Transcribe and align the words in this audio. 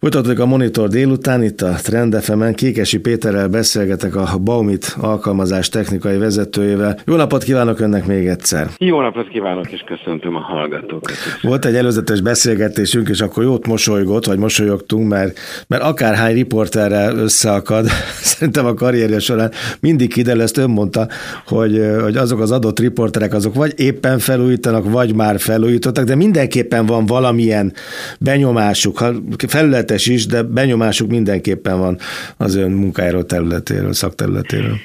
Folytatódik 0.00 0.38
a 0.38 0.46
Monitor 0.46 0.88
délután, 0.88 1.42
itt 1.42 1.60
a 1.60 1.74
Trend 1.82 2.14
fm 2.14 2.50
Kékesi 2.54 2.98
Péterrel 2.98 3.48
beszélgetek 3.48 4.16
a 4.16 4.38
Baumit 4.44 4.96
alkalmazás 5.00 5.68
technikai 5.68 6.18
vezetőjével. 6.18 6.98
Jó 7.06 7.16
napot 7.16 7.42
kívánok 7.42 7.80
önnek 7.80 8.06
még 8.06 8.26
egyszer! 8.26 8.68
Jó 8.76 9.00
napot 9.00 9.28
kívánok, 9.28 9.70
és 9.70 9.84
köszöntöm 9.86 10.34
a 10.34 10.40
hallgatókat 10.40 11.12
Volt 11.42 11.64
egy 11.64 11.74
előzetes 11.74 12.20
beszélgetésünk, 12.20 13.08
és 13.08 13.20
akkor 13.20 13.42
jót 13.42 13.66
mosolygott, 13.66 14.24
vagy 14.24 14.38
mosolyogtunk, 14.38 15.08
mert, 15.08 15.38
mert 15.66 15.82
akárhány 15.82 16.34
riporterrel 16.34 17.16
összeakad, 17.16 17.86
szerintem 18.20 18.66
a 18.66 18.74
karrierje 18.74 19.18
során 19.18 19.50
mindig 19.80 20.12
kiderül, 20.12 20.42
ezt 20.42 20.56
ön 20.58 20.70
mondta, 20.70 21.08
hogy, 21.46 21.82
hogy 22.00 22.16
azok 22.16 22.40
az 22.40 22.50
adott 22.50 22.80
riporterek, 22.80 23.34
azok 23.34 23.54
vagy 23.54 23.72
éppen 23.76 24.18
felújítanak, 24.18 24.90
vagy 24.90 25.14
már 25.14 25.40
felújítottak, 25.40 26.04
de 26.04 26.14
mindenképpen 26.14 26.86
van 26.86 27.06
valamilyen 27.06 27.72
benyomásuk, 28.18 28.98
ha 28.98 29.12
felület 29.48 29.86
részletes 29.88 30.06
is, 30.06 30.26
de 30.26 30.42
benyomásuk 30.42 31.10
mindenképpen 31.10 31.78
van 31.78 31.98
az 32.38 32.56
ön 32.56 32.70
munkájáról, 32.70 33.24
területéről, 33.24 33.92
szakterületéről. 33.92 34.76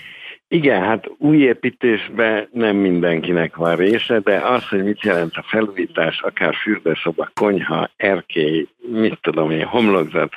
Igen, 0.47 0.81
hát 0.81 1.05
új 1.17 1.37
építésben 1.37 2.47
nem 2.51 2.75
mindenkinek 2.75 3.55
van 3.55 3.75
része, 3.75 4.19
de 4.19 4.37
az, 4.37 4.67
hogy 4.67 4.83
mit 4.83 5.03
jelent 5.03 5.35
a 5.35 5.45
felújítás, 5.47 6.21
akár 6.21 6.55
fürdőszoba, 6.55 7.31
konyha, 7.33 7.89
erkély, 7.97 8.67
mit 8.91 9.19
tudom 9.21 9.51
én, 9.51 9.63
homlokzat, 9.63 10.33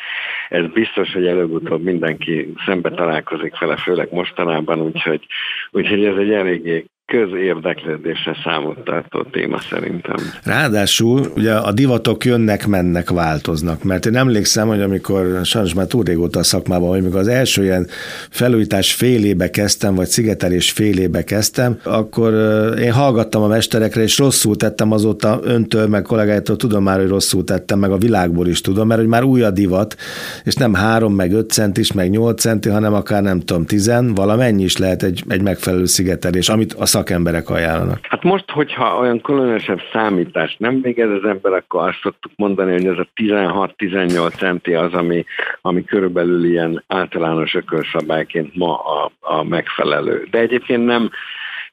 ez 0.48 0.67
biztos, 0.73 1.12
hogy 1.12 1.27
előbb-utóbb 1.27 1.83
mindenki 1.83 2.53
szembe 2.67 2.91
találkozik 2.91 3.59
vele, 3.59 3.77
főleg 3.77 4.09
mostanában, 4.11 4.80
úgyhogy, 4.80 5.27
úgyhogy 5.70 6.05
ez 6.05 6.17
egy 6.17 6.33
eléggé 6.33 6.84
közérdeklődésre 7.06 8.37
számot 8.45 8.84
tartó 8.84 9.23
téma 9.23 9.59
szerintem. 9.59 10.16
Ráadásul 10.45 11.20
ugye 11.37 11.55
a 11.55 11.73
divatok 11.73 12.24
jönnek, 12.24 12.66
mennek, 12.66 13.10
változnak, 13.10 13.83
mert 13.83 14.06
én 14.06 14.16
emlékszem, 14.16 14.69
hogy 14.69 14.80
amikor 14.80 15.41
sajnos 15.45 15.74
már 15.74 15.87
túl 15.87 16.05
régóta 16.05 16.38
a 16.38 16.42
szakmában, 16.42 16.88
hogy 16.88 16.98
amikor 16.98 17.19
az 17.19 17.28
első 17.28 17.62
ilyen 17.62 17.87
felújítás 18.30 18.94
félébe 18.94 19.50
kezdtem, 19.50 19.94
vagy 19.94 20.06
szigetelés 20.06 20.70
félébe 20.70 21.25
kezdtem, 21.25 21.78
akkor 21.84 22.33
én 22.78 22.92
hallgattam 22.92 23.42
a 23.42 23.47
mesterekre, 23.47 24.03
és 24.03 24.19
rosszul 24.19 24.56
tettem 24.56 24.92
azóta 24.92 25.41
öntől, 25.42 25.86
meg 25.86 26.03
kollégáitól 26.03 26.56
tudom 26.56 26.83
már, 26.83 26.98
hogy 26.98 27.09
rosszul 27.09 27.44
tettem, 27.44 27.78
meg 27.78 27.91
a 27.91 27.97
világból 27.97 28.47
is 28.47 28.61
tudom, 28.61 28.86
mert 28.86 29.00
hogy 29.00 29.09
már 29.09 29.22
új 29.22 29.42
a 29.42 29.50
divat, 29.50 29.97
és 30.44 30.55
nem 30.55 30.75
három, 30.75 31.14
meg 31.14 31.33
öt 31.33 31.50
centis, 31.50 31.92
meg 31.92 32.11
nyolc 32.11 32.41
centi, 32.41 32.69
hanem 32.69 32.94
akár 32.94 33.22
nem 33.22 33.41
tudom, 33.41 33.66
tizen, 33.66 34.14
valamennyi 34.14 34.62
is 34.62 34.77
lehet 34.77 35.03
egy, 35.03 35.25
egy 35.28 35.42
megfelelő 35.42 35.84
szigetelés, 35.84 36.48
amit 36.48 36.72
a 36.72 36.86
szakemberek 36.97 37.50
ajánlanak? 37.50 37.98
Hát 38.02 38.22
most, 38.22 38.50
hogyha 38.50 38.98
olyan 38.98 39.20
különösebb 39.20 39.80
számítást 39.92 40.58
nem 40.58 40.80
végez 40.80 41.11
az 41.11 41.28
ember, 41.28 41.53
akkor 41.53 41.88
azt 41.88 41.98
szoktuk 42.03 42.33
mondani, 42.36 42.72
hogy 42.72 42.86
ez 42.86 42.98
a 42.98 43.08
16-18 43.16 44.36
centi 44.36 44.75
az, 44.75 44.92
ami, 44.92 45.25
ami 45.61 45.84
körülbelül 45.84 46.44
ilyen 46.44 46.84
általános 46.86 47.55
ökölszabályként 47.55 48.55
ma 48.55 48.78
a, 48.78 49.11
a 49.20 49.42
megfelelő. 49.42 50.27
De 50.30 50.38
egyébként 50.38 50.84
nem, 50.84 51.11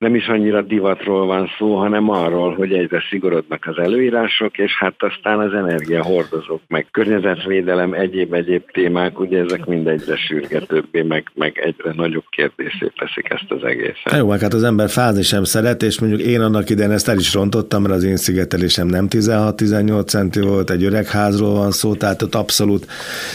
nem 0.03 0.15
is 0.15 0.27
annyira 0.27 0.61
divatról 0.61 1.25
van 1.25 1.49
szó, 1.57 1.75
hanem 1.75 2.09
arról, 2.09 2.55
hogy 2.55 2.73
egyre 2.73 3.03
szigorodnak 3.09 3.65
az 3.67 3.77
előírások, 3.77 4.57
és 4.57 4.71
hát 4.77 4.95
aztán 4.97 5.39
az 5.39 5.53
energiahordozók, 5.53 6.61
meg 6.67 6.87
környezetvédelem, 6.91 7.93
egyéb-egyéb 7.93 8.71
témák, 8.71 9.19
ugye 9.19 9.39
ezek 9.39 9.65
mind 9.65 9.87
egyre 9.87 10.15
sürgetőbbé, 10.15 11.01
meg, 11.01 11.31
meg 11.33 11.57
egyre 11.57 11.93
nagyobb 11.95 12.23
kérdésé 12.29 12.91
teszik 12.97 13.29
ezt 13.29 13.51
az 13.51 13.63
egészet. 13.63 14.17
Jó, 14.17 14.29
hát 14.29 14.53
az 14.53 14.63
ember 14.63 14.89
fázni 14.89 15.21
sem 15.21 15.43
szeret, 15.43 15.83
és 15.83 15.99
mondjuk 15.99 16.21
én 16.21 16.41
annak 16.41 16.69
idején 16.69 16.91
ezt 16.91 17.07
el 17.07 17.17
is 17.17 17.33
rontottam, 17.33 17.81
mert 17.81 17.93
az 17.93 18.03
én 18.03 18.17
szigetelésem 18.17 18.87
nem 18.87 19.07
16-18 19.09 20.07
centi 20.07 20.41
volt, 20.41 20.69
egy 20.69 20.83
öreg 20.83 21.07
házról 21.07 21.53
van 21.53 21.71
szó, 21.71 21.95
tehát 21.95 22.21
ott 22.21 22.35
abszolút 22.35 22.85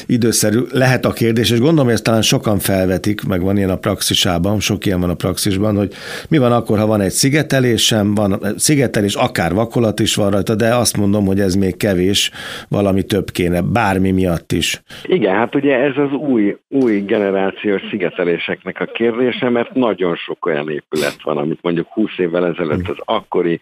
időszerű 0.06 0.60
lehet 0.72 1.04
a 1.04 1.12
kérdés, 1.12 1.50
és 1.50 1.58
gondolom, 1.58 1.84
hogy 1.84 1.94
ezt 1.94 2.04
talán 2.04 2.22
sokan 2.22 2.58
felvetik, 2.58 3.24
meg 3.24 3.42
van 3.42 3.56
ilyen 3.56 3.70
a 3.70 3.76
praxisában, 3.76 4.60
sok 4.60 4.86
ilyen 4.86 5.00
van 5.00 5.10
a 5.10 5.14
praxisban, 5.14 5.76
hogy 5.76 5.92
mi 6.28 6.38
van 6.38 6.52
akkor, 6.58 6.78
ha 6.78 6.86
van 6.86 7.00
egy 7.00 7.10
szigetelésem, 7.10 8.14
van 8.14 8.38
szigetelés, 8.56 9.14
akár 9.14 9.54
vakolat 9.54 10.00
is 10.00 10.14
van 10.14 10.30
rajta, 10.30 10.54
de 10.54 10.74
azt 10.74 10.96
mondom, 10.96 11.26
hogy 11.26 11.40
ez 11.40 11.54
még 11.54 11.76
kevés, 11.76 12.30
valami 12.68 13.02
több 13.02 13.30
kéne, 13.30 13.60
bármi 13.60 14.10
miatt 14.10 14.52
is. 14.52 14.82
Igen, 15.02 15.34
hát 15.34 15.54
ugye 15.54 15.76
ez 15.76 15.96
az 15.96 16.12
új, 16.12 16.56
új 16.68 17.00
generációs 17.00 17.82
szigeteléseknek 17.90 18.80
a 18.80 18.84
kérdése, 18.84 19.48
mert 19.48 19.74
nagyon 19.74 20.16
sok 20.16 20.46
olyan 20.46 20.70
épület 20.70 21.16
van, 21.22 21.36
amit 21.36 21.58
mondjuk 21.62 21.86
20 21.92 22.10
évvel 22.16 22.46
ezelőtt 22.46 22.88
az 22.88 22.98
akkori 23.04 23.60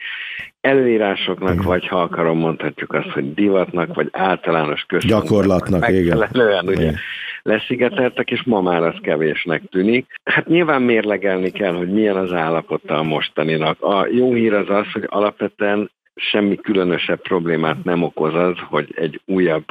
előírásoknak, 0.60 1.62
vagy 1.62 1.86
ha 1.86 2.00
akarom, 2.00 2.38
mondhatjuk 2.38 2.92
azt, 2.92 3.08
hogy 3.08 3.34
divatnak, 3.34 3.94
vagy 3.94 4.08
általános 4.12 4.84
központnak. 4.88 5.22
Gyakorlatnak, 5.22 5.88
igen. 5.88 6.28
Ugye, 6.62 6.72
igen 6.72 6.96
leszigeteltek, 7.46 8.30
és 8.30 8.42
ma 8.42 8.60
már 8.60 8.82
az 8.82 8.94
kevésnek 9.02 9.62
tűnik. 9.70 10.06
Hát 10.24 10.46
nyilván 10.46 10.82
mérlegelni 10.82 11.50
kell, 11.50 11.72
hogy 11.72 11.92
milyen 11.92 12.16
az 12.16 12.32
állapota 12.76 12.98
a 12.98 13.02
mostaninak. 13.02 13.82
A 13.82 14.06
jó 14.06 14.34
hír 14.34 14.54
az 14.54 14.68
az, 14.68 14.92
hogy 14.92 15.04
alapvetően 15.06 15.90
semmi 16.14 16.56
különösebb 16.56 17.20
problémát 17.20 17.84
nem 17.84 18.02
okoz 18.02 18.34
az, 18.34 18.56
hogy 18.68 18.92
egy 18.96 19.20
újabb 19.24 19.64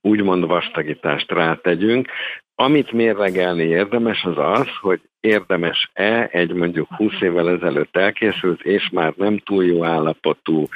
úgymond 0.00 0.46
vastagítást 0.46 1.32
rátegyünk. 1.32 2.08
Amit 2.54 2.92
mérlegelni 2.92 3.64
érdemes 3.64 4.24
az 4.24 4.36
az, 4.36 4.68
hogy 4.80 5.00
érdemes-e 5.20 6.28
egy 6.32 6.52
mondjuk 6.52 6.88
20 6.96 7.12
évvel 7.20 7.50
ezelőtt 7.50 7.96
elkészült 7.96 8.62
és 8.62 8.88
már 8.92 9.12
nem 9.16 9.38
túl 9.38 9.64
jó 9.64 9.84
állapotú 9.84 10.68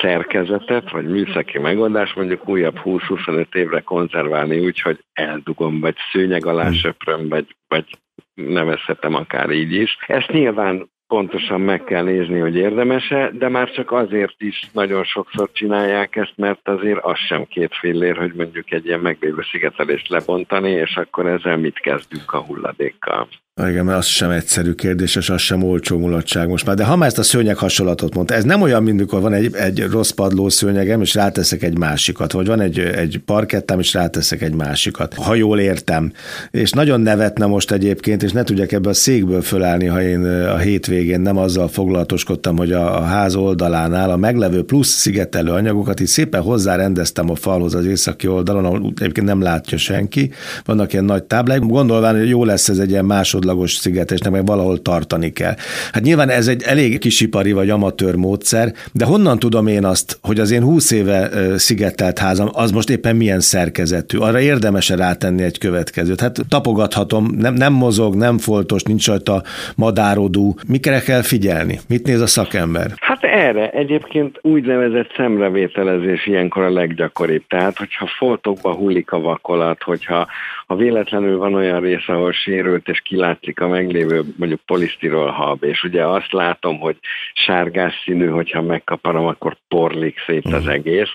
szerkezetet, 0.00 0.90
vagy 0.90 1.08
műszaki 1.08 1.58
megoldás 1.58 2.12
mondjuk 2.12 2.48
újabb 2.48 2.80
20-25 2.84 3.54
évre 3.54 3.80
konzerválni 3.80 4.58
úgy, 4.58 4.80
hogy 4.80 4.98
eldugom, 5.12 5.80
vagy 5.80 5.96
szőnyeg 6.12 6.46
alá 6.46 6.64
hmm. 6.64 6.74
söpröm, 6.74 7.28
vagy, 7.28 7.46
vagy 7.68 7.84
nevezhetem 8.36 9.14
akár 9.14 9.50
így 9.50 9.72
is. 9.72 9.96
Ezt 10.06 10.28
nyilván 10.28 10.90
pontosan 11.06 11.60
meg 11.60 11.84
kell 11.84 12.02
nézni, 12.02 12.38
hogy 12.38 12.56
érdemese, 12.56 13.30
de 13.32 13.48
már 13.48 13.70
csak 13.70 13.92
azért 13.92 14.34
is 14.38 14.68
nagyon 14.72 15.04
sokszor 15.04 15.50
csinálják 15.52 16.16
ezt, 16.16 16.32
mert 16.36 16.68
azért 16.68 17.04
az 17.04 17.18
sem 17.18 17.44
két 17.44 17.74
fillér, 17.74 18.16
hogy 18.16 18.32
mondjuk 18.34 18.72
egy 18.72 18.86
ilyen 18.86 19.00
meglévő 19.00 19.42
szigetelést 19.50 20.08
lebontani, 20.08 20.70
és 20.70 20.96
akkor 20.96 21.26
ezzel 21.26 21.56
mit 21.56 21.78
kezdünk 21.78 22.32
a 22.32 22.40
hulladékkal. 22.40 23.28
Igen, 23.64 23.84
mert 23.84 23.98
az 23.98 24.06
sem 24.06 24.30
egyszerű 24.30 24.72
kérdés, 24.72 25.16
és 25.16 25.30
az 25.30 25.40
sem 25.40 25.62
olcsó 25.62 25.98
mulatság 25.98 26.48
most 26.48 26.66
már. 26.66 26.76
De 26.76 26.84
ha 26.84 26.96
már 26.96 27.08
ezt 27.08 27.18
a 27.18 27.22
szőnyeg 27.22 27.56
hasonlatot 27.56 28.14
mondta, 28.14 28.34
ez 28.34 28.44
nem 28.44 28.62
olyan, 28.62 28.82
mint 28.82 28.98
mikor 28.98 29.20
van 29.20 29.32
egy, 29.32 29.54
egy 29.54 29.86
rossz 29.90 30.10
padló 30.10 30.48
szőnyegem, 30.48 31.00
és 31.00 31.14
ráteszek 31.14 31.62
egy 31.62 31.78
másikat, 31.78 32.32
vagy 32.32 32.46
van 32.46 32.60
egy, 32.60 32.78
egy 32.78 33.20
parkettám, 33.24 33.78
és 33.78 33.92
ráteszek 33.92 34.42
egy 34.42 34.54
másikat, 34.54 35.14
ha 35.14 35.34
jól 35.34 35.60
értem. 35.60 36.12
És 36.50 36.70
nagyon 36.70 37.00
nevetne 37.00 37.46
most 37.46 37.70
egyébként, 37.70 38.22
és 38.22 38.32
ne 38.32 38.42
tudjak 38.42 38.72
ebbe 38.72 38.88
a 38.88 38.94
székből 38.94 39.42
fölállni, 39.42 39.86
ha 39.86 40.02
én 40.02 40.24
a 40.24 40.56
hétvégén 40.56 41.20
nem 41.20 41.36
azzal 41.36 41.68
foglalatoskodtam, 41.68 42.56
hogy 42.56 42.72
a, 42.72 42.98
a 42.98 43.02
ház 43.02 43.34
oldalánál 43.34 44.10
a 44.10 44.16
meglevő 44.16 44.64
plusz 44.64 44.88
szigetelő 44.88 45.50
anyagokat 45.50 46.00
így 46.00 46.06
szépen 46.06 46.42
hozzárendeztem 46.42 47.30
a 47.30 47.34
falhoz 47.34 47.74
az 47.74 47.84
északi 47.84 48.26
oldalon, 48.26 48.64
ahol 48.64 48.92
egyébként 48.96 49.26
nem 49.26 49.40
látja 49.40 49.78
senki. 49.78 50.30
Vannak 50.64 50.92
ilyen 50.92 51.04
nagy 51.04 51.24
táblák. 51.24 51.60
Gondolván, 51.60 52.18
hogy 52.18 52.28
jó 52.28 52.44
lesz 52.44 52.68
ez 52.68 52.78
egy 52.78 52.90
ilyen 52.90 53.04
másod 53.04 53.44
másodlagos 53.46 53.70
szigetesnek 53.70 54.32
meg 54.32 54.46
valahol 54.46 54.82
tartani 54.82 55.32
kell. 55.32 55.54
Hát 55.92 56.02
nyilván 56.02 56.28
ez 56.28 56.48
egy 56.48 56.62
elég 56.62 56.98
kisipari 56.98 57.52
vagy 57.52 57.70
amatőr 57.70 58.14
módszer, 58.14 58.72
de 58.92 59.04
honnan 59.04 59.38
tudom 59.38 59.66
én 59.66 59.84
azt, 59.84 60.18
hogy 60.22 60.40
az 60.40 60.50
én 60.50 60.62
20 60.62 60.90
éve 60.90 61.28
szigetelt 61.56 62.18
házam, 62.18 62.48
az 62.52 62.70
most 62.70 62.90
éppen 62.90 63.16
milyen 63.16 63.40
szerkezetű? 63.40 64.18
Arra 64.18 64.40
érdemes 64.40 64.88
rátenni 64.88 65.42
egy 65.42 65.58
következőt. 65.58 66.20
Hát 66.20 66.38
tapogathatom, 66.48 67.26
nem, 67.38 67.54
nem 67.54 67.72
mozog, 67.72 68.14
nem 68.14 68.38
foltos, 68.38 68.82
nincs 68.82 69.06
rajta 69.06 69.42
madárodú. 69.76 70.54
Mikre 70.68 71.00
kell 71.00 71.22
figyelni? 71.22 71.78
Mit 71.88 72.06
néz 72.06 72.20
a 72.20 72.26
szakember? 72.26 72.92
Hát 73.00 73.24
erre 73.24 73.70
egyébként 73.70 74.38
úgynevezett 74.42 75.12
szemrevételezés 75.16 76.26
ilyenkor 76.26 76.62
a 76.62 76.70
leggyakoribb. 76.70 77.42
Tehát, 77.48 77.76
hogyha 77.76 78.06
foltokba 78.18 78.74
hullik 78.74 79.12
a 79.12 79.20
vakolat, 79.20 79.82
hogyha 79.82 80.26
ha 80.66 80.76
véletlenül 80.76 81.38
van 81.38 81.54
olyan 81.54 81.80
rész, 81.80 82.08
ahol 82.08 82.32
sérült 82.32 82.88
és 82.88 83.00
kilátszik 83.40 83.60
a 83.60 83.68
meglévő 83.68 84.24
mondjuk 84.36 84.60
polisztirol 84.60 85.30
hab, 85.30 85.64
és 85.64 85.82
ugye 85.82 86.06
azt 86.06 86.32
látom, 86.32 86.78
hogy 86.78 86.96
sárgás 87.34 88.02
színű, 88.04 88.26
hogyha 88.26 88.62
megkaparom, 88.62 89.26
akkor 89.26 89.56
porlik 89.68 90.18
szét 90.26 90.44
az 90.44 90.62
mhm. 90.62 90.70
egész. 90.70 91.08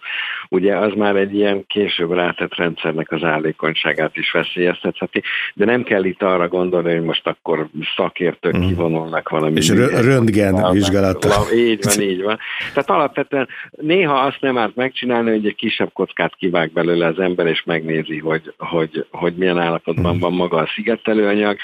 Ugye 0.49 0.77
az 0.77 0.93
már 0.95 1.15
egy 1.15 1.35
ilyen 1.35 1.65
később 1.67 2.11
rátett 2.11 2.55
rendszernek 2.55 3.11
az 3.11 3.23
állékonyságát 3.23 4.17
is 4.17 4.31
veszélyeztetheti, 4.31 5.21
de 5.53 5.65
nem 5.65 5.83
kell 5.83 6.03
itt 6.03 6.21
arra 6.23 6.47
gondolni, 6.47 6.91
hogy 6.91 7.03
most 7.03 7.27
akkor 7.27 7.67
szakértők 7.95 8.57
mm. 8.57 8.61
kivonulnak 8.61 9.29
valami. 9.29 9.57
És 9.57 9.69
röntgen 9.69 10.71
vizsgálata. 10.71 11.53
Így 11.55 11.83
van, 11.83 12.01
így 12.01 12.21
van. 12.21 12.39
Tehát 12.73 12.89
alapvetően 12.89 13.47
néha 13.71 14.13
azt 14.13 14.41
nem 14.41 14.57
árt 14.57 14.75
megcsinálni, 14.75 15.29
hogy 15.29 15.45
egy 15.45 15.55
kisebb 15.55 15.93
kockát 15.93 16.35
kivág 16.35 16.71
belőle 16.71 17.05
az 17.05 17.19
ember, 17.19 17.45
és 17.45 17.63
megnézi, 17.65 18.17
hogy, 18.17 18.53
hogy, 18.57 19.05
hogy 19.11 19.33
milyen 19.35 19.59
állapotban 19.59 20.19
van 20.19 20.33
maga 20.33 20.57
a 20.57 20.69
szigetelőanyag. 20.75 21.57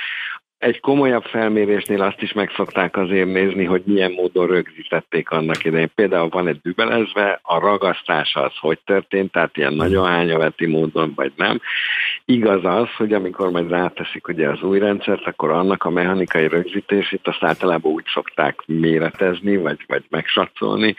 Egy 0.57 0.79
komolyabb 0.79 1.23
felmérésnél 1.23 2.01
azt 2.01 2.21
is 2.21 2.33
meg 2.33 2.51
szokták 2.55 2.97
azért 2.97 3.33
nézni, 3.33 3.63
hogy 3.63 3.81
milyen 3.85 4.11
módon 4.11 4.47
rögzítették 4.47 5.29
annak 5.29 5.65
idején. 5.65 5.91
Például 5.95 6.29
van 6.29 6.47
egy 6.47 6.59
dübelezve, 6.61 7.39
a 7.43 7.59
ragasztás 7.59 8.35
az 8.35 8.51
hogy 8.59 8.79
történt, 8.85 9.31
tehát 9.31 9.57
ilyen 9.57 9.73
nagyon 9.73 10.05
hányaveti 10.05 10.65
módon, 10.65 11.13
vagy 11.15 11.31
nem. 11.35 11.61
Igaz 12.25 12.65
az, 12.65 12.87
hogy 12.97 13.13
amikor 13.13 13.51
majd 13.51 13.69
ráteszik 13.69 14.27
ugye 14.27 14.49
az 14.49 14.61
új 14.61 14.79
rendszert, 14.79 15.25
akkor 15.25 15.49
annak 15.49 15.83
a 15.83 15.89
mechanikai 15.89 16.47
rögzítését 16.47 17.27
azt 17.27 17.43
általában 17.43 17.91
úgy 17.91 18.05
szokták 18.13 18.63
méretezni, 18.65 19.57
vagy, 19.57 19.83
vagy 19.87 20.03
megsatszolni, 20.09 20.95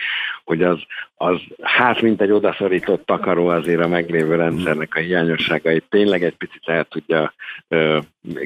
hogy 0.49 0.63
az, 0.63 0.79
az 1.17 1.37
hát 1.63 2.03
mint 2.03 2.21
egy 2.21 2.31
odaszorított 2.31 3.07
takaró 3.07 3.47
azért 3.47 3.85
a 3.85 3.89
meglévő 3.89 4.35
rendszernek 4.35 4.95
a 4.95 5.01
hiányosságait 5.01 5.85
tényleg 5.89 6.23
egy 6.25 6.37
picit 6.37 6.63
el 6.65 6.85
tudja, 6.85 7.33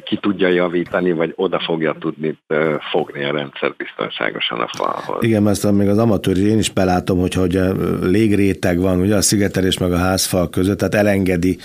ki 0.04 0.16
tudja 0.16 0.48
javítani, 0.48 1.12
vagy 1.12 1.32
oda 1.36 1.60
fogja 1.60 1.94
tudni 1.98 2.38
fogni 2.90 3.24
a 3.24 3.32
rendszer 3.32 3.74
biztonságosan 3.76 4.60
a 4.60 4.68
falhoz. 4.76 5.24
Igen, 5.24 5.48
ezt 5.48 5.72
még 5.72 5.88
az 5.88 5.98
amatőr, 5.98 6.36
én 6.36 6.58
is 6.58 6.70
belátom, 6.70 7.18
hogy, 7.18 7.34
hogy 7.34 7.56
a 7.56 7.72
légréteg 8.02 8.80
van, 8.80 9.00
ugye 9.00 9.16
a 9.16 9.20
szigetelés 9.20 9.78
meg 9.78 9.92
a 9.92 9.96
házfal 9.96 10.50
között, 10.50 10.78
tehát 10.78 10.94
elengedi, 10.94 11.58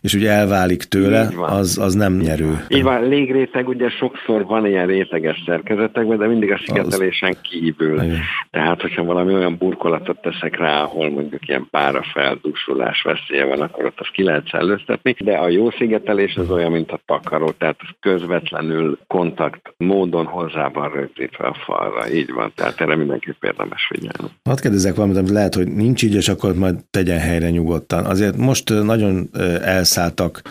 és 0.00 0.14
ugye 0.14 0.30
elválik 0.30 0.82
tőle, 0.82 1.28
az, 1.36 1.78
az 1.78 1.94
nem 1.94 2.16
nyerő. 2.16 2.64
Így 2.68 2.82
van, 2.82 3.08
légréteg 3.08 3.68
ugye 3.68 3.88
sokszor 3.88 4.44
van 4.44 4.66
ilyen 4.66 4.86
réteges 4.86 5.42
szerkezetekben, 5.46 6.18
de 6.18 6.26
mindig 6.26 6.52
a 6.52 6.60
szigetelésen 6.66 7.36
kívül. 7.42 8.02
Igen. 8.02 8.20
Tehát, 8.50 8.80
hogyha 8.80 9.04
valami 9.04 9.34
olyan 9.34 9.58
burkolatot 9.74 10.20
teszek 10.20 10.56
rá, 10.56 10.82
ahol 10.82 11.10
mondjuk 11.10 11.48
ilyen 11.48 11.68
feldúsulás 12.12 13.02
veszélye 13.02 13.44
van, 13.44 13.60
akkor 13.60 13.84
ott 13.84 14.00
azt 14.00 14.10
ki 14.10 14.22
lehet 14.22 14.48
szellőztetni, 14.50 15.16
de 15.18 15.32
a 15.32 15.48
jó 15.48 15.70
szigetelés 15.70 16.34
az 16.36 16.50
olyan, 16.50 16.70
mint 16.70 16.90
a 16.90 17.00
takaró, 17.06 17.50
tehát 17.50 17.76
közvetlenül 18.00 18.98
kontakt 19.06 19.74
módon 19.76 20.24
hozzá 20.24 20.68
van 20.68 20.90
rögzítve 20.90 21.46
a 21.46 21.56
falra. 21.64 22.10
Így 22.10 22.32
van, 22.32 22.52
tehát 22.54 22.80
erre 22.80 22.96
mindenképp 22.96 23.44
érdemes 23.44 23.86
figyelni. 23.88 24.34
Hadd 24.44 24.60
kérdezek 24.60 24.94
valamit, 24.94 25.16
amit 25.16 25.30
lehet, 25.30 25.54
hogy 25.54 25.68
nincs 25.68 26.02
így, 26.02 26.14
és 26.14 26.28
akkor 26.28 26.54
majd 26.54 26.74
tegyen 26.90 27.18
helyre 27.18 27.50
nyugodtan. 27.50 28.04
Azért 28.04 28.36
most 28.36 28.82
nagyon 28.82 29.28
elszálltak 29.64 30.42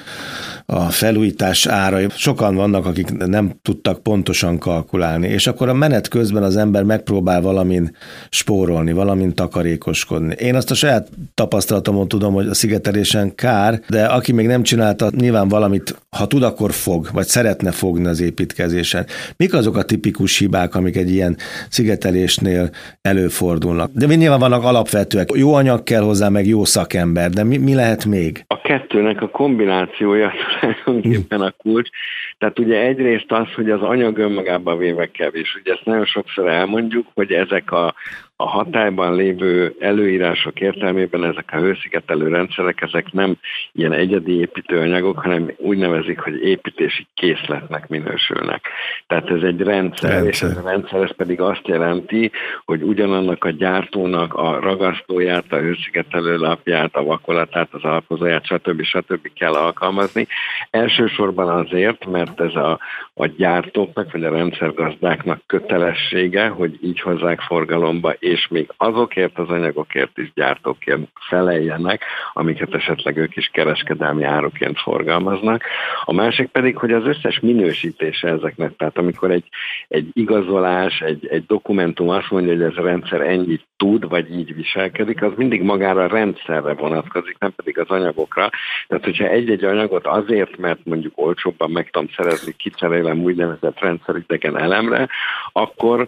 a 0.65 0.79
felújítás 0.79 1.67
árai. 1.67 2.05
Sokan 2.09 2.55
vannak, 2.55 2.85
akik 2.85 3.11
nem 3.17 3.51
tudtak 3.61 4.03
pontosan 4.03 4.57
kalkulálni, 4.57 5.27
és 5.27 5.47
akkor 5.47 5.69
a 5.69 5.73
menet 5.73 6.07
közben 6.07 6.43
az 6.43 6.57
ember 6.57 6.83
megpróbál 6.83 7.41
valamin 7.41 7.95
spórolni, 8.29 8.91
valamin 9.13 9.36
takarékoskodni. 9.36 10.36
Én 10.39 10.56
azt 10.56 10.71
a 10.71 10.75
saját 10.75 11.07
tapasztalatomon 11.33 12.07
tudom, 12.07 12.33
hogy 12.33 12.48
a 12.48 12.54
szigetelésen 12.54 13.36
kár, 13.36 13.80
de 13.89 14.06
aki 14.06 14.31
még 14.31 14.48
nem 14.48 14.63
csinálta, 14.63 15.10
nyilván 15.18 15.48
valamit, 15.48 15.95
ha 16.18 16.27
tud, 16.27 16.44
akkor 16.44 16.71
fog, 16.71 17.07
vagy 17.13 17.25
szeretne 17.25 17.71
fogni 17.71 18.07
az 18.07 18.21
építkezésen. 18.21 19.06
Mik 19.38 19.54
azok 19.54 19.77
a 19.77 19.83
tipikus 19.83 20.38
hibák, 20.38 20.75
amik 20.75 20.95
egy 20.95 21.12
ilyen 21.12 21.38
szigetelésnél 21.69 22.69
előfordulnak? 23.01 23.92
De 23.94 24.15
nyilván 24.15 24.39
vannak 24.39 24.63
alapvetőek. 24.63 25.30
Jó 25.33 25.54
anyag 25.54 25.83
kell 25.83 26.01
hozzá, 26.01 26.30
meg 26.30 26.48
jó 26.48 26.65
szakember, 26.65 27.30
de 27.30 27.44
mi, 27.44 27.57
mi 27.57 27.74
lehet 27.74 28.06
még? 28.06 28.44
A 28.48 28.62
kettőnek 28.62 29.21
a 29.21 29.30
kombinációja 29.30 30.31
tulajdonképpen 30.60 31.42
a 31.42 31.54
kulcs. 31.57 31.89
Tehát 32.38 32.60
ugye 32.60 32.81
egyrészt 32.81 33.31
az, 33.31 33.48
hogy 33.56 33.69
az 33.69 33.81
anyag 33.81 34.18
önmagában 34.18 34.77
véve 34.77 35.12
kevés. 35.12 35.57
Ugye 35.62 35.71
ezt 35.71 35.86
nagyon 35.86 36.06
sokszor 36.06 36.48
elmondjuk, 36.48 37.07
hogy 37.13 37.31
ezek 37.31 37.71
a, 37.71 37.95
a 38.43 38.49
hatályban 38.49 39.15
lévő 39.15 39.75
előírások 39.79 40.59
értelmében 40.59 41.23
ezek 41.23 41.49
a 41.51 41.57
hőszigetelő 41.57 42.27
rendszerek, 42.27 42.81
ezek 42.81 43.11
nem 43.11 43.37
ilyen 43.71 43.93
egyedi 43.93 44.39
építőanyagok, 44.39 45.19
hanem 45.19 45.51
úgy 45.57 45.77
nevezik, 45.77 46.19
hogy 46.19 46.43
építési 46.43 47.07
készletnek 47.13 47.87
minősülnek. 47.87 48.67
Tehát 49.07 49.29
ez 49.29 49.41
egy 49.41 49.61
rendszer, 49.61 50.09
rendszer. 50.09 50.27
és 50.27 50.41
ez 50.41 50.57
a 50.57 50.69
rendszer 50.69 51.01
ez 51.01 51.15
pedig 51.15 51.41
azt 51.41 51.67
jelenti, 51.67 52.31
hogy 52.65 52.81
ugyanannak 52.81 53.43
a 53.43 53.49
gyártónak 53.49 54.33
a 54.33 54.59
ragasztóját, 54.59 55.51
a 55.53 55.57
hőszigetelő 55.57 56.37
lapját, 56.37 56.95
a 56.95 57.03
vakolatát, 57.03 57.69
az 57.71 57.83
alapozóját, 57.83 58.45
stb. 58.45 58.83
stb. 58.83 59.27
kell 59.35 59.53
alkalmazni. 59.53 60.27
Elsősorban 60.69 61.49
azért, 61.49 62.05
mert 62.05 62.41
ez 62.41 62.55
a, 62.55 62.79
a 63.13 63.25
gyártóknak, 63.25 64.11
vagy 64.11 64.23
a 64.23 64.31
rendszergazdáknak 64.31 65.41
kötelessége, 65.45 66.47
hogy 66.47 66.79
így 66.81 66.99
hozzák 66.99 67.41
forgalomba 67.41 68.13
és 68.33 68.47
még 68.47 68.74
azokért 68.77 69.38
az 69.38 69.50
anyagokért 69.50 70.18
is 70.18 70.31
gyártókért 70.33 71.01
feleljenek, 71.30 72.03
amiket 72.33 72.74
esetleg 72.74 73.18
ők 73.18 73.35
is 73.35 73.50
kereskedelmi 73.53 74.24
áruként 74.24 74.80
forgalmaznak. 74.80 75.63
A 76.03 76.13
másik 76.13 76.47
pedig, 76.47 76.77
hogy 76.77 76.91
az 76.91 77.06
összes 77.06 77.39
minősítése 77.39 78.27
ezeknek, 78.27 78.75
tehát 78.75 78.97
amikor 78.97 79.31
egy, 79.31 79.47
egy 79.88 80.09
igazolás, 80.13 81.00
egy, 81.00 81.27
egy 81.27 81.45
dokumentum 81.45 82.09
azt 82.09 82.31
mondja, 82.31 82.51
hogy 82.53 82.62
ez 82.62 82.77
a 82.77 82.81
rendszer 82.81 83.21
ennyit 83.21 83.68
tud, 83.77 84.09
vagy 84.09 84.31
így 84.31 84.56
viselkedik, 84.56 85.21
az 85.21 85.31
mindig 85.36 85.62
magára 85.62 86.03
a 86.03 86.07
rendszerre 86.07 86.74
vonatkozik, 86.74 87.36
nem 87.39 87.53
pedig 87.56 87.79
az 87.79 87.89
anyagokra. 87.89 88.50
Tehát, 88.88 89.03
hogyha 89.03 89.27
egy-egy 89.27 89.63
anyagot 89.63 90.06
azért, 90.06 90.57
mert 90.57 90.79
mondjuk 90.83 91.13
olcsóbban 91.15 91.71
meg 91.71 91.89
tudom 91.89 92.09
szerezni, 92.15 92.53
kicserélem 92.57 93.19
úgynevezett 93.19 93.79
rendszeridegen 93.79 94.57
elemre, 94.57 95.07
akkor 95.51 96.07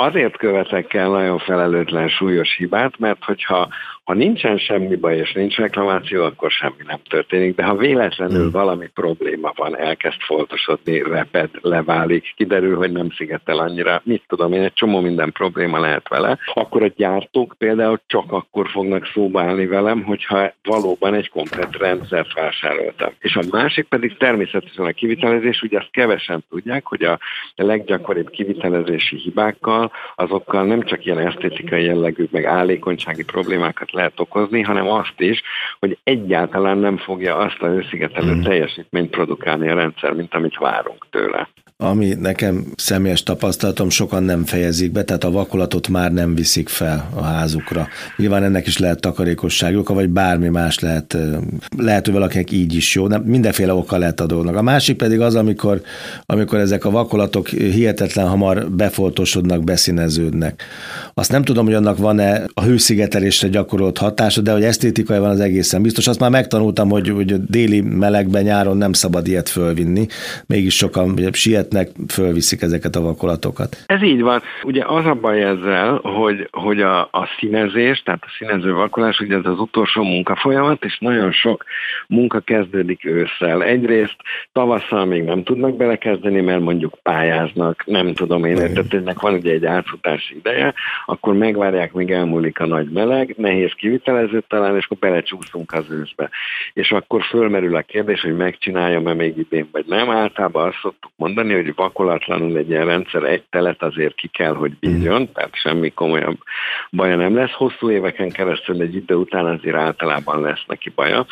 azért 0.00 0.36
követek 0.36 0.94
el 0.94 1.08
nagyon 1.08 1.38
felelőtlen 1.38 2.08
súlyos 2.08 2.56
hibát, 2.56 2.98
mert 2.98 3.24
hogyha 3.24 3.68
ha 4.10 4.16
nincsen 4.16 4.58
semmi 4.58 4.96
baj 4.96 5.16
és 5.16 5.32
nincs 5.32 5.56
reklamáció, 5.56 6.24
akkor 6.24 6.50
semmi 6.50 6.82
nem 6.86 7.00
történik, 7.08 7.54
de 7.54 7.64
ha 7.64 7.76
véletlenül 7.76 8.42
hmm. 8.42 8.50
valami 8.50 8.86
probléma 8.94 9.52
van, 9.56 9.78
elkezd 9.78 10.20
foltosodni, 10.20 11.02
reped, 11.02 11.50
leválik, 11.60 12.32
kiderül, 12.36 12.76
hogy 12.76 12.92
nem 12.92 13.10
szigetel 13.10 13.58
annyira, 13.58 14.02
mit 14.04 14.22
tudom 14.28 14.52
én, 14.52 14.62
egy 14.62 14.72
csomó 14.72 15.00
minden 15.00 15.32
probléma 15.32 15.80
lehet 15.80 16.08
vele, 16.08 16.38
akkor 16.54 16.82
a 16.82 16.92
gyártók 16.96 17.54
például 17.58 18.00
csak 18.06 18.32
akkor 18.32 18.68
fognak 18.68 19.10
szóba 19.14 19.42
állni 19.42 19.66
velem, 19.66 20.02
hogyha 20.02 20.52
valóban 20.62 21.14
egy 21.14 21.28
komplet 21.28 21.76
rendszert 21.76 22.32
vásároltam. 22.32 23.12
És 23.18 23.36
a 23.36 23.42
másik 23.50 23.86
pedig 23.86 24.16
természetesen 24.16 24.84
a 24.84 24.92
kivitelezés, 24.92 25.62
ugye 25.62 25.78
azt 25.78 25.90
kevesen 25.90 26.44
tudják, 26.50 26.86
hogy 26.86 27.02
a 27.02 27.18
leggyakoribb 27.54 28.30
kivitelezési 28.30 29.16
hibákkal, 29.16 29.92
azokkal 30.16 30.64
nem 30.64 30.82
csak 30.82 31.04
ilyen 31.04 31.18
esztétikai 31.18 31.84
jellegű, 31.84 32.26
meg 32.30 32.44
állékonysági 32.44 33.24
problémákat 33.24 33.92
lehet 34.00 34.20
okozni, 34.20 34.62
hanem 34.62 34.88
azt 34.88 35.20
is, 35.20 35.42
hogy 35.78 35.98
egyáltalán 36.04 36.78
nem 36.78 36.96
fogja 36.96 37.36
azt 37.36 37.62
a 37.62 37.66
hőszigetelő 37.66 38.32
hmm. 38.32 38.42
teljesítményt 38.42 39.10
produkálni 39.10 39.68
a 39.68 39.74
rendszer, 39.74 40.12
mint 40.12 40.34
amit 40.34 40.58
várunk 40.58 41.06
tőle 41.10 41.48
ami 41.82 42.16
nekem 42.20 42.64
személyes 42.76 43.22
tapasztalatom, 43.22 43.90
sokan 43.90 44.22
nem 44.22 44.44
fejezik 44.44 44.92
be, 44.92 45.04
tehát 45.04 45.24
a 45.24 45.30
vakolatot 45.30 45.88
már 45.88 46.12
nem 46.12 46.34
viszik 46.34 46.68
fel 46.68 47.10
a 47.14 47.22
házukra. 47.22 47.88
Nyilván 48.16 48.42
ennek 48.42 48.66
is 48.66 48.78
lehet 48.78 49.00
takarékosság 49.00 49.84
vagy 49.84 50.08
bármi 50.08 50.48
más 50.48 50.78
lehet, 50.78 51.16
lehet, 51.76 52.04
hogy 52.04 52.14
valakinek 52.14 52.50
így 52.50 52.74
is 52.74 52.94
jó, 52.94 53.06
nem, 53.06 53.22
mindenféle 53.22 53.74
oka 53.74 53.98
lehet 53.98 54.20
a 54.20 54.26
dolognak. 54.26 54.56
A 54.56 54.62
másik 54.62 54.96
pedig 54.96 55.20
az, 55.20 55.34
amikor, 55.34 55.82
amikor 56.26 56.58
ezek 56.58 56.84
a 56.84 56.90
vakolatok 56.90 57.48
hihetetlen 57.48 58.28
hamar 58.28 58.70
befoltosodnak, 58.70 59.64
beszíneződnek. 59.64 60.62
Azt 61.14 61.32
nem 61.32 61.42
tudom, 61.42 61.64
hogy 61.64 61.74
annak 61.74 61.98
van-e 61.98 62.42
a 62.54 62.62
hőszigetelésre 62.62 63.48
gyakorolt 63.48 63.98
hatása, 63.98 64.40
de 64.40 64.52
hogy 64.52 64.64
esztétikai 64.64 65.18
van 65.18 65.30
az 65.30 65.40
egészen 65.40 65.82
biztos. 65.82 66.06
Azt 66.06 66.20
már 66.20 66.30
megtanultam, 66.30 66.90
hogy, 66.90 67.08
hogy 67.08 67.44
déli 67.44 67.80
melegben 67.80 68.42
nyáron 68.42 68.76
nem 68.76 68.92
szabad 68.92 69.28
ilyet 69.28 69.48
fölvinni. 69.48 70.06
Mégis 70.46 70.76
sokan 70.76 71.28
siet 71.32 71.69
szeretnek, 71.70 72.08
fölviszik 72.08 72.62
ezeket 72.62 72.96
a 72.96 73.00
vakolatokat. 73.00 73.76
Ez 73.86 74.02
így 74.02 74.20
van. 74.20 74.42
Ugye 74.62 74.84
az 74.86 75.06
a 75.06 75.14
baj 75.14 75.42
ezzel, 75.42 76.00
hogy, 76.02 76.48
hogy 76.50 76.80
a, 76.80 77.00
a 77.00 77.28
színezés, 77.38 78.02
tehát 78.02 78.22
a 78.22 78.32
színező 78.38 78.72
vakolás, 78.72 79.20
ugye 79.20 79.36
ez 79.36 79.44
az 79.44 79.58
utolsó 79.58 80.02
munkafolyamat, 80.02 80.84
és 80.84 80.98
nagyon 80.98 81.32
sok 81.32 81.64
munka 82.06 82.40
kezdődik 82.40 83.04
ősszel. 83.04 83.62
Egyrészt 83.62 84.16
tavasszal 84.52 85.04
még 85.04 85.22
nem 85.22 85.42
tudnak 85.42 85.76
belekezdeni, 85.76 86.40
mert 86.40 86.60
mondjuk 86.60 86.98
pályáznak, 87.02 87.86
nem 87.86 88.14
tudom 88.14 88.44
én, 88.44 88.54
tehát 88.54 88.94
ennek 88.94 89.20
van 89.20 89.34
ugye 89.34 89.52
egy 89.52 89.66
átfutási 89.66 90.36
ideje, 90.36 90.74
akkor 91.06 91.34
megvárják, 91.34 91.92
míg 91.92 92.10
elmúlik 92.10 92.60
a 92.60 92.66
nagy 92.66 92.90
meleg, 92.90 93.34
nehéz 93.36 93.72
kivitelezőt 93.72 94.44
talán, 94.48 94.76
és 94.76 94.84
akkor 94.84 94.98
belecsúszunk 94.98 95.72
az 95.72 95.84
őszbe. 95.90 96.30
És 96.72 96.92
akkor 96.92 97.22
fölmerül 97.22 97.76
a 97.76 97.80
kérdés, 97.82 98.20
hogy 98.20 98.36
megcsináljam-e 98.36 99.14
még 99.14 99.36
idén, 99.38 99.68
vagy 99.72 99.84
nem. 99.88 100.10
Általában 100.10 100.66
azt 100.66 100.78
szoktuk 100.82 101.10
mondani, 101.16 101.54
hogy 101.54 101.59
vakolatlanul 101.68 102.56
egy 102.56 102.70
ilyen 102.70 102.86
rendszer 102.86 103.22
egy 103.22 103.42
telet 103.50 103.82
azért 103.82 104.14
ki 104.14 104.28
kell, 104.28 104.54
hogy 104.54 104.72
bírjon, 104.80 105.20
mm. 105.20 105.24
tehát 105.34 105.54
semmi 105.54 105.90
komolyabb 105.90 106.38
baja 106.90 107.16
nem 107.16 107.34
lesz. 107.34 107.50
Hosszú 107.50 107.90
éveken 107.90 108.30
keresztül 108.30 108.80
egy 108.80 108.94
idő 108.94 109.14
után 109.14 109.46
azért 109.46 109.76
általában 109.76 110.40
lesz 110.40 110.64
neki 110.66 110.90
baja. 110.94 111.26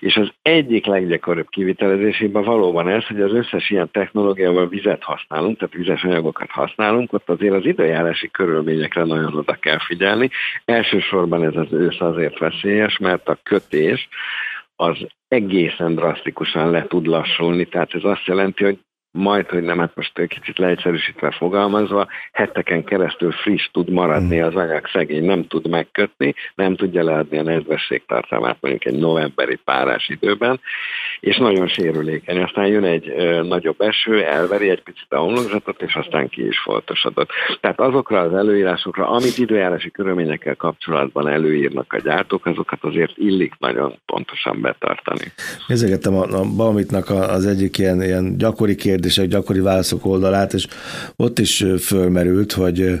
És 0.00 0.16
az 0.16 0.28
egyik 0.42 0.86
leggyakoribb 0.86 1.48
kivitelezésében 1.48 2.42
valóban 2.42 2.88
ez, 2.88 3.06
hogy 3.06 3.20
az 3.20 3.32
összes 3.32 3.70
ilyen 3.70 3.90
technológiával 3.90 4.68
vizet 4.68 5.02
használunk, 5.02 5.58
tehát 5.58 5.74
vizes 5.74 6.04
anyagokat 6.04 6.50
használunk, 6.50 7.12
ott 7.12 7.28
azért 7.28 7.54
az 7.54 7.64
időjárási 7.64 8.30
körülményekre 8.30 9.04
nagyon 9.04 9.34
oda 9.34 9.54
kell 9.54 9.78
figyelni. 9.78 10.30
Elsősorban 10.64 11.44
ez 11.44 11.56
az 11.56 11.72
ősz 11.72 12.00
azért 12.00 12.38
veszélyes, 12.38 12.98
mert 12.98 13.28
a 13.28 13.38
kötés 13.42 14.08
az 14.80 14.96
egészen 15.28 15.94
drasztikusan 15.94 16.70
le 16.70 16.86
tud 16.86 17.06
lassulni, 17.06 17.64
tehát 17.64 17.94
ez 17.94 18.04
azt 18.04 18.26
jelenti, 18.26 18.64
hogy 18.64 18.78
majd, 19.10 19.46
hogy 19.48 19.62
nem, 19.62 19.78
hát 19.78 19.96
most 19.96 20.26
kicsit 20.28 20.58
leegyszerűsítve 20.58 21.30
fogalmazva, 21.30 22.06
heteken 22.32 22.84
keresztül 22.84 23.32
friss 23.32 23.70
tud 23.72 23.90
maradni 23.90 24.40
az 24.40 24.54
anyag, 24.54 24.88
szegény 24.92 25.24
nem 25.24 25.46
tud 25.46 25.68
megkötni, 25.68 26.34
nem 26.54 26.76
tudja 26.76 27.04
leadni 27.04 27.38
a 27.38 27.42
nedvesség 27.42 28.02
tartalmát 28.06 28.56
mondjuk 28.60 28.84
egy 28.84 29.00
novemberi 29.00 29.58
párás 29.64 30.08
időben, 30.08 30.60
és 31.20 31.36
nagyon 31.36 31.68
sérülékeny. 31.68 32.42
Aztán 32.42 32.66
jön 32.66 32.84
egy 32.84 33.08
ö, 33.08 33.42
nagyobb 33.42 33.80
eső, 33.80 34.24
elveri 34.24 34.68
egy 34.68 34.82
picit 34.82 35.06
a 35.08 35.16
homlokzatot, 35.16 35.82
és 35.82 35.94
aztán 35.94 36.28
ki 36.28 36.46
is 36.46 36.58
foltosodott. 36.58 37.28
Tehát 37.60 37.80
azokra 37.80 38.20
az 38.20 38.34
előírásokra, 38.34 39.08
amit 39.08 39.38
időjárási 39.38 39.90
körülményekkel 39.90 40.54
kapcsolatban 40.54 41.28
előírnak 41.28 41.92
a 41.92 41.98
gyártók, 41.98 42.46
azokat 42.46 42.78
azért 42.82 43.12
illik 43.16 43.52
nagyon 43.58 43.98
pontosan 44.06 44.60
betartani. 44.60 45.32
Nézegettem 45.66 46.14
a, 46.14 46.22
a 46.22 46.44
Balmitnak 46.56 47.10
az 47.10 47.46
egyik 47.46 47.78
ilyen, 47.78 48.02
ilyen 48.02 48.36
gyakori 48.36 48.74
kérdések, 48.98 49.28
gyakori 49.28 49.60
válaszok 49.60 50.06
oldalát, 50.06 50.54
és 50.54 50.66
ott 51.16 51.38
is 51.38 51.64
fölmerült, 51.80 52.52
hogy 52.52 53.00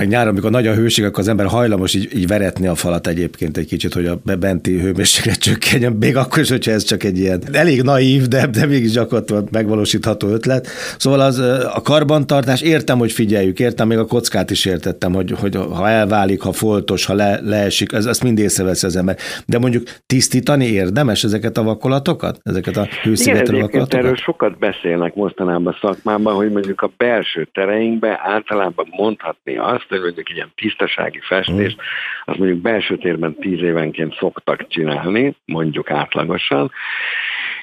meg 0.00 0.08
nyáron, 0.08 0.28
amikor 0.28 0.50
nagy 0.50 0.66
a 0.66 0.74
hőség, 0.74 1.04
akkor 1.04 1.18
az 1.18 1.28
ember 1.28 1.46
hajlamos 1.46 1.94
így, 1.94 2.16
így 2.16 2.26
veretni 2.26 2.66
a 2.66 2.74
falat 2.74 3.06
egyébként 3.06 3.56
egy 3.56 3.66
kicsit, 3.66 3.94
hogy 3.94 4.06
a 4.06 4.16
benti 4.38 4.80
hőmérséklet 4.80 5.38
csökkenjen, 5.38 5.92
még 5.92 6.16
akkor 6.16 6.38
is, 6.38 6.50
hogyha 6.50 6.70
ez 6.70 6.84
csak 6.84 7.04
egy 7.04 7.18
ilyen 7.18 7.42
elég 7.52 7.82
naív, 7.82 8.22
de, 8.22 8.46
de 8.46 8.66
mégis 8.66 8.90
gyakorlatilag 8.90 9.48
megvalósítható 9.50 10.28
ötlet. 10.28 10.66
Szóval 10.98 11.20
az 11.20 11.38
a 11.74 11.80
karbantartás, 11.84 12.62
értem, 12.62 12.98
hogy 12.98 13.12
figyeljük, 13.12 13.58
értem, 13.58 13.88
még 13.88 13.98
a 13.98 14.04
kockát 14.06 14.50
is 14.50 14.64
értettem, 14.64 15.12
hogy, 15.12 15.30
hogy 15.40 15.56
ha 15.56 15.88
elválik, 15.88 16.42
ha 16.42 16.52
foltos, 16.52 17.06
ha 17.06 17.14
le, 17.14 17.40
leesik, 17.42 17.92
ez, 17.92 18.06
ezt 18.06 18.22
mind 18.22 18.38
észreveszi 18.38 18.86
az 18.86 18.96
ember. 18.96 19.16
De 19.46 19.58
mondjuk 19.58 19.82
tisztítani 20.06 20.64
érdemes 20.64 21.24
ezeket 21.24 21.56
a 21.56 21.62
vakolatokat? 21.62 22.38
Ezeket 22.42 22.76
a 22.76 22.88
hőszigetelő 23.02 23.60
vakolatokat? 23.60 24.04
Erről 24.04 24.16
sokat 24.16 24.58
beszélnek 24.58 25.14
mostanában 25.14 25.76
szakmában, 25.80 26.34
hogy 26.34 26.50
mondjuk 26.50 26.82
a 26.82 26.90
belső 26.96 27.48
tereinkbe 27.52 28.20
általában 28.22 28.86
mondhatni 28.96 29.56
azt, 29.56 29.84
hogy 29.88 30.18
mondjuk 30.18 30.30
ilyen 30.30 30.52
tisztasági 30.54 31.20
festést, 31.22 31.76
azt 32.24 32.38
mondjuk 32.38 32.60
belső 32.60 32.96
térben 32.96 33.34
tíz 33.34 33.62
évenként 33.62 34.14
szoktak 34.14 34.68
csinálni, 34.68 35.36
mondjuk 35.44 35.90
átlagosan. 35.90 36.72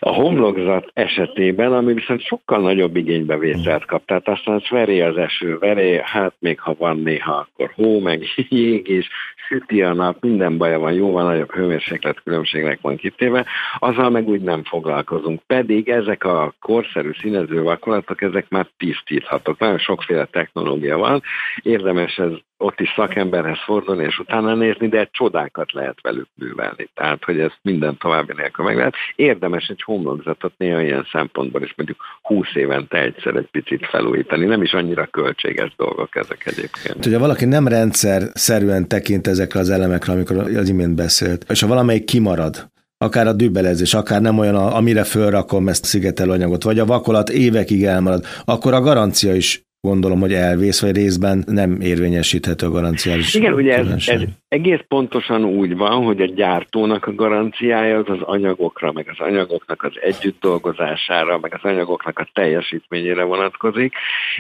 A 0.06 0.14
homlokzat 0.14 0.92
esetében, 0.94 1.74
ami 1.74 1.94
viszont 1.94 2.22
sokkal 2.22 2.62
nagyobb 2.62 2.96
igénybevételt 2.96 3.86
kap, 3.86 4.06
tehát 4.06 4.28
aztán 4.28 4.62
veré 4.70 5.02
az 5.02 5.18
eső, 5.18 5.58
veré, 5.58 6.02
hát 6.04 6.34
még 6.40 6.60
ha 6.60 6.76
van 6.78 7.00
néha, 7.00 7.34
akkor 7.34 7.72
hó, 7.76 8.00
meg 8.00 8.24
jég 8.50 8.88
is, 8.88 9.08
süti 9.48 9.82
a 9.82 9.94
nap, 9.94 10.22
minden 10.22 10.58
baja 10.58 10.80
van, 10.80 10.94
jóval 10.94 11.24
nagyobb 11.24 11.52
hőmérséklet 11.52 12.22
különbségnek 12.24 12.82
van 12.82 12.96
kitéve, 12.96 13.46
azzal 13.80 14.10
meg 14.10 14.28
úgy 14.28 14.42
nem 14.42 14.64
foglalkozunk. 14.64 15.42
Pedig 15.48 15.90
ezek 15.90 16.24
a 16.24 16.54
korszerű 16.60 17.12
színező 17.22 17.62
vakolatok, 17.62 18.22
ezek 18.22 18.50
már 18.50 18.68
tisztíthatók. 18.78 19.60
Nagyon 19.60 19.78
sokféle 19.78 20.26
technológia 20.26 20.98
van, 20.98 21.22
érdemes 21.62 22.18
ez 22.18 22.32
ott 22.58 22.80
is 22.80 22.94
szakemberhez 22.96 23.60
fordulni 23.64 24.04
és 24.04 24.20
utána 24.20 24.56
nézni, 24.56 24.88
de 24.88 25.10
csodákat 25.12 25.72
lehet 25.72 26.02
velük 26.02 26.28
művelni. 26.36 26.90
Tehát, 26.94 27.24
hogy 27.24 27.40
ezt 27.40 27.60
minden 27.62 27.98
további 27.98 28.34
nélkül 28.36 28.66
meg 28.66 28.76
lehet. 28.76 28.96
Érdemes 29.16 29.68
egy 29.68 29.82
homlokzatot 29.94 30.54
néha 30.58 30.82
ilyen 30.82 31.08
szempontból 31.12 31.62
is 31.64 31.74
mondjuk 31.76 32.00
20 32.22 32.48
évente 32.54 33.02
egyszer 33.02 33.36
egy 33.36 33.48
picit 33.52 33.86
felújítani. 33.86 34.46
Nem 34.46 34.62
is 34.62 34.74
annyira 34.74 35.06
költséges 35.06 35.74
dolgok 35.78 36.16
ezek 36.16 36.46
egyébként. 36.46 37.06
Ugye 37.06 37.18
valaki 37.18 37.46
nem 37.46 37.68
rendszer 37.68 38.22
szerűen 38.34 38.88
tekint 38.88 39.28
ezekre 39.28 39.60
az 39.60 39.70
elemekre, 39.70 40.14
amikor 40.14 40.38
az 40.38 40.70
imént 40.70 40.96
beszélt, 40.96 41.46
és 41.50 41.62
ha 41.62 41.68
valamelyik 41.68 42.04
kimarad, 42.04 42.72
akár 42.98 43.28
a 43.28 43.34
dübbelezés, 43.34 43.94
akár 43.94 44.22
nem 44.22 44.40
olyan, 44.40 44.56
amire 44.56 45.04
fölrakom 45.04 45.68
ezt 45.68 45.86
szigetelőanyagot, 45.86 46.64
vagy 46.64 46.80
a 46.80 46.86
vakolat 46.86 47.30
évekig 47.30 47.84
elmarad, 47.84 48.26
akkor 48.46 48.74
a 48.74 48.82
garancia 48.82 49.36
is 49.36 49.64
gondolom, 49.88 50.20
hogy 50.20 50.34
elvész, 50.34 50.82
vagy 50.82 50.96
részben 50.96 51.44
nem 51.48 51.82
érvényesíthető 51.82 52.66
a 52.66 52.70
garanciális. 52.70 53.34
Igen, 53.34 53.54
ugye 53.54 53.78
ez, 53.78 54.08
ez 54.08 54.22
egész 54.48 54.80
pontosan 54.88 55.44
úgy 55.46 55.76
van, 55.78 56.04
hogy 56.04 56.22
a 56.22 56.26
gyártónak 56.26 57.08
a 57.08 57.16
garanciája 57.16 57.98
az 57.98 58.10
az 58.10 58.22
anyagokra, 58.22 58.92
meg 58.92 59.08
az 59.10 59.20
anyagoknak 59.20 59.84
az 59.84 59.92
együtt 60.02 60.40
dolgozására, 60.42 61.40
meg 61.40 61.54
az 61.54 61.72
anyagoknak 61.72 62.20
a 62.20 62.28
teljesítményére 62.34 63.24
vonatkozik, 63.24 63.94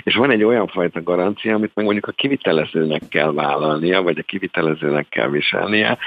és 0.03 0.15
van 0.15 0.31
egy 0.31 0.43
olyan 0.43 0.67
fajta 0.67 1.03
garancia, 1.03 1.55
amit 1.55 1.71
meg 1.73 1.85
mondjuk 1.85 2.07
a 2.07 2.11
kivitelezőnek 2.11 3.01
kell 3.09 3.33
vállalnia, 3.33 4.01
vagy 4.01 4.17
a 4.17 4.23
kivitelezőnek 4.23 5.09
kell 5.09 5.29
viselnie, 5.29 5.97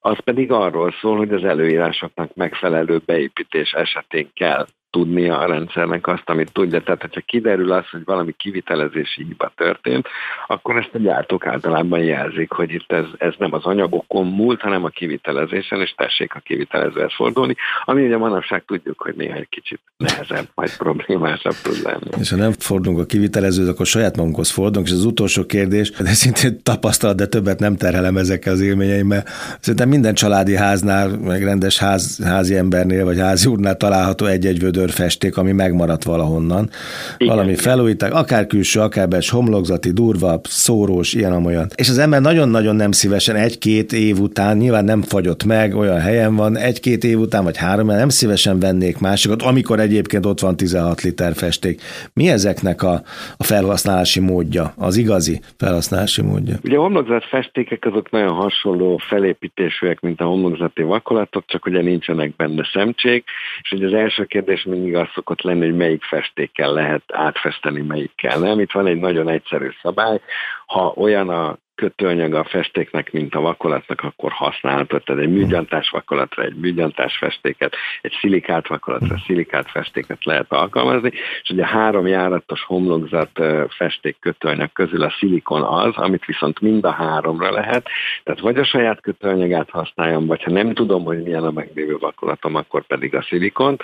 az 0.00 0.18
pedig 0.24 0.52
arról 0.52 0.94
szól, 1.00 1.16
hogy 1.16 1.32
az 1.32 1.44
előírásoknak 1.44 2.34
megfelelő 2.34 3.00
beépítés 3.06 3.72
esetén 3.72 4.30
kell 4.34 4.66
tudnia 4.90 5.38
a 5.38 5.46
rendszernek 5.46 6.06
azt, 6.06 6.22
amit 6.24 6.52
tudja. 6.52 6.82
Tehát, 6.82 7.00
hogyha 7.00 7.20
kiderül 7.20 7.72
az, 7.72 7.88
hogy 7.90 8.04
valami 8.04 8.34
kivitelezési 8.36 9.24
hiba 9.24 9.52
történt, 9.56 10.08
akkor 10.46 10.76
ezt 10.76 10.90
a 10.92 10.98
gyártók 10.98 11.46
általában 11.46 12.00
jelzik, 12.00 12.50
hogy 12.50 12.72
itt 12.72 12.92
ez, 12.92 13.04
ez 13.18 13.34
nem 13.38 13.54
az 13.54 13.64
anyagokon 13.64 14.26
múlt, 14.26 14.60
hanem 14.60 14.84
a 14.84 14.88
kivitelezésen, 14.88 15.80
és 15.80 15.94
tessék 15.96 16.34
a 16.34 16.40
kivitelezőhez 16.40 17.14
fordulni, 17.14 17.56
ami 17.84 18.06
ugye 18.06 18.16
manapság 18.16 18.64
tudjuk, 18.66 19.00
hogy 19.00 19.14
néha 19.16 19.36
egy 19.36 19.48
kicsit 19.48 19.80
nehezebb, 19.96 20.48
majd 20.54 20.76
problémásabb 20.76 21.54
tud 21.62 21.82
lenni. 21.82 22.10
És 22.20 22.30
ha 22.30 22.36
nem 22.36 22.52
fordulunk 22.52 23.00
a 23.00 23.06
kivitelezőhöz, 23.06 23.68
akkor 23.68 23.86
saját 23.86 24.16
magunkhoz 24.16 24.50
fordulunk, 24.50 24.86
és 24.86 24.92
az 24.92 25.04
utolsó 25.04 25.46
kérdés, 25.46 25.90
de 25.90 26.12
szintén 26.12 26.62
tapasztalat, 26.62 27.16
de 27.16 27.26
többet 27.26 27.58
nem 27.58 27.76
terhelem 27.76 28.16
ezekkel 28.16 28.52
az 28.52 28.60
élményeimmel. 28.60 29.24
Szerintem 29.60 29.88
minden 29.88 30.14
családi 30.14 30.56
háznál, 30.56 31.08
meg 31.08 31.44
rendes 31.44 31.78
ház, 31.78 32.24
házi 32.24 32.56
embernél, 32.56 33.04
vagy 33.04 33.18
házi 33.18 33.48
úrnál 33.48 33.76
található 33.76 34.26
egy-egy 34.26 34.60
vödör 34.60 34.87
festék, 34.90 35.36
ami 35.36 35.52
megmaradt 35.52 36.04
valahonnan. 36.04 36.70
Igen. 37.18 37.34
Valami 37.34 37.54
felújítás, 37.54 38.10
akár 38.10 38.46
külső, 38.46 38.80
akár 38.80 39.08
belső, 39.08 39.36
homlokzati, 39.36 39.90
durva, 39.90 40.40
szórós, 40.44 41.12
ilyen 41.12 41.32
amolyan. 41.32 41.66
És 41.74 41.88
az 41.88 41.98
ember 41.98 42.20
nagyon-nagyon 42.20 42.76
nem 42.76 42.92
szívesen 42.92 43.36
egy-két 43.36 43.92
év 43.92 44.18
után, 44.18 44.56
nyilván 44.56 44.84
nem 44.84 45.02
fagyott 45.02 45.44
meg, 45.44 45.76
olyan 45.76 46.00
helyen 46.00 46.36
van, 46.36 46.56
egy-két 46.56 47.04
év 47.04 47.18
után, 47.18 47.44
vagy 47.44 47.56
három, 47.56 47.86
nem 47.86 48.08
szívesen 48.08 48.58
vennék 48.58 48.98
másikat, 48.98 49.42
amikor 49.42 49.80
egyébként 49.80 50.26
ott 50.26 50.40
van 50.40 50.56
16 50.56 51.02
liter 51.02 51.34
festék. 51.34 51.82
Mi 52.12 52.28
ezeknek 52.28 52.82
a, 52.82 53.02
a 53.36 53.44
felhasználási 53.44 54.20
módja, 54.20 54.72
az 54.76 54.96
igazi 54.96 55.40
felhasználási 55.56 56.22
módja? 56.22 56.56
Ugye 56.64 56.76
a 56.76 56.80
homlokzat 56.80 57.24
festékek 57.24 57.84
azok 57.84 58.10
nagyon 58.10 58.32
hasonló 58.32 59.00
felépítésűek, 59.08 60.00
mint 60.00 60.20
a 60.20 60.24
homlokzati 60.24 60.82
vakolatok, 60.82 61.44
csak 61.46 61.66
ugye 61.66 61.82
nincsenek 61.82 62.36
benne 62.36 62.68
szemcsék, 62.72 63.24
és 63.62 63.72
ugye 63.72 63.86
az 63.86 63.92
első 63.92 64.24
kérdés 64.24 64.64
mindig 64.68 64.96
az 64.96 65.08
szokott 65.14 65.42
lenni, 65.42 65.64
hogy 65.64 65.76
melyik 65.76 66.02
festékkel 66.02 66.72
lehet 66.72 67.02
átfesteni, 67.12 67.80
melyikkel 67.80 68.38
nem. 68.38 68.60
Itt 68.60 68.72
van 68.72 68.86
egy 68.86 68.98
nagyon 68.98 69.28
egyszerű 69.28 69.68
szabály, 69.82 70.20
ha 70.66 70.92
olyan 70.96 71.28
a 71.28 71.58
kötőanyaga 71.78 72.38
a 72.38 72.44
festéknek, 72.44 73.12
mint 73.12 73.34
a 73.34 73.40
vakolatnak, 73.40 74.00
akkor 74.02 74.32
használhatod. 74.32 75.02
Tehát 75.02 75.22
egy 75.22 75.32
műgyantás 75.32 75.90
vakolatra 75.90 76.42
egy 76.42 76.54
műgyantás 76.54 77.16
festéket, 77.16 77.74
egy 78.00 78.16
szilikát 78.20 78.68
vakolatra 78.68 79.18
szilikát 79.26 79.70
festéket 79.70 80.24
lehet 80.24 80.52
alkalmazni, 80.52 81.12
és 81.42 81.50
ugye 81.50 81.62
a 81.62 81.66
három 81.66 82.06
járatos 82.06 82.62
homlokzat 82.62 83.40
festék 83.68 84.16
kötőanyag 84.20 84.72
közül 84.72 85.02
a 85.02 85.14
szilikon 85.18 85.62
az, 85.62 85.96
amit 85.96 86.24
viszont 86.24 86.60
mind 86.60 86.84
a 86.84 86.90
háromra 86.90 87.50
lehet, 87.50 87.88
tehát 88.24 88.40
vagy 88.40 88.58
a 88.58 88.64
saját 88.64 89.00
kötőanyagát 89.00 89.70
használjam, 89.70 90.26
vagy 90.26 90.42
ha 90.42 90.50
nem 90.50 90.74
tudom, 90.74 91.04
hogy 91.04 91.22
milyen 91.22 91.44
a 91.44 91.50
meglévő 91.50 91.96
vakolatom, 91.98 92.54
akkor 92.54 92.86
pedig 92.86 93.14
a 93.14 93.22
szilikon. 93.22 93.76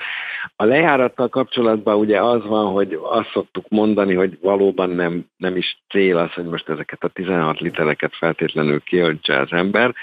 A 0.57 0.65
lejárattal 0.65 1.29
kapcsolatban 1.29 1.97
ugye 1.97 2.23
az 2.23 2.47
van, 2.47 2.73
hogy 2.73 2.99
azt 3.03 3.31
szoktuk 3.33 3.69
mondani, 3.69 4.15
hogy 4.15 4.39
valóban 4.41 4.91
nem, 4.91 5.25
nem 5.37 5.57
is 5.57 5.79
cél 5.89 6.17
az, 6.17 6.33
hogy 6.33 6.45
most 6.45 6.69
ezeket 6.69 7.05
a 7.05 7.09
16 7.09 7.61
liter 7.61 7.84
ételeket 7.85 8.17
feltétlenül 8.17 8.81
kiöltse 8.81 9.41
az 9.41 9.49
ember. 9.51 9.95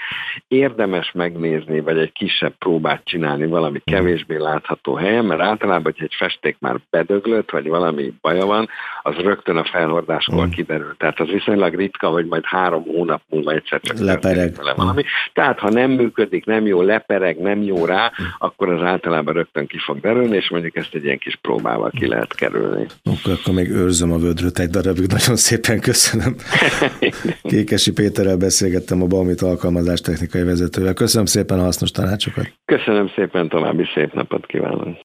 Érdemes 0.48 1.12
megnézni, 1.12 1.80
vagy 1.80 1.98
egy 1.98 2.12
kisebb 2.12 2.54
próbát 2.58 3.04
csinálni 3.04 3.46
valami 3.46 3.80
mhm. 3.84 3.94
kevésbé 3.96 4.36
látható 4.36 4.94
helyen, 4.94 5.24
mert 5.24 5.40
általában, 5.40 5.82
hogy 5.82 6.02
egy 6.02 6.14
festék 6.18 6.56
már 6.60 6.76
bedöglött, 6.90 7.50
vagy 7.50 7.68
valami 7.68 8.12
baja 8.20 8.46
van, 8.46 8.68
az 9.02 9.14
rögtön 9.14 9.56
a 9.56 9.64
felhordáskor 9.64 10.46
mm. 10.46 10.50
kiderül. 10.50 10.94
Tehát 10.98 11.20
az 11.20 11.28
viszonylag 11.28 11.74
ritka, 11.74 12.08
hogy 12.08 12.26
majd 12.26 12.44
három 12.44 12.82
hónap 12.82 13.22
múlva 13.28 13.52
egyszer 13.52 13.80
csak 13.80 13.98
lepereg. 13.98 14.54
Vele 14.54 14.74
valami. 14.74 15.02
Tehát 15.32 15.58
ha 15.58 15.70
nem 15.70 15.90
működik, 15.90 16.44
nem 16.44 16.66
jó, 16.66 16.82
lepereg, 16.82 17.38
nem 17.38 17.62
jó 17.62 17.84
rá, 17.84 18.12
mm. 18.22 18.24
akkor 18.38 18.68
az 18.68 18.82
általában 18.82 19.34
rögtön 19.34 19.66
ki 19.66 19.78
fog 19.78 20.00
derülni, 20.00 20.36
és 20.36 20.50
mondjuk 20.50 20.76
ezt 20.76 20.94
egy 20.94 21.04
ilyen 21.04 21.18
kis 21.18 21.36
próbával 21.40 21.90
ki 21.90 22.06
lehet 22.06 22.34
kerülni. 22.34 22.86
Akkor, 23.04 23.32
akkor 23.32 23.54
még 23.54 23.70
őrzöm 23.70 24.12
a 24.12 24.18
vödröt 24.18 24.58
egy 24.58 24.70
darabig. 24.70 25.06
Nagyon 25.06 25.36
szépen 25.36 25.80
köszönöm. 25.80 26.36
Kék 27.42 27.70
Békesi 27.72 27.92
Péterrel 27.92 28.36
beszélgettem 28.36 29.02
a 29.02 29.06
Balmit 29.06 29.40
alkalmazás 29.40 30.00
technikai 30.00 30.44
vezetővel. 30.44 30.94
Köszönöm 30.94 31.26
szépen 31.26 31.58
a 31.58 31.62
hasznos 31.62 31.90
tanácsokat. 31.90 32.52
Köszönöm 32.64 33.08
szépen, 33.16 33.48
további 33.48 33.84
szép 33.94 34.12
napot 34.12 34.46
kívánok. 34.46 34.96